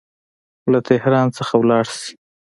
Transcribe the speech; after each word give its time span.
له 0.71 0.79
تهران 0.89 1.27
څخه 1.37 1.53
ولاړ 1.57 1.85
سي. 1.99 2.11